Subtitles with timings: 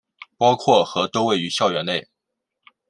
[0.35, 2.07] 包括和都位于校园内。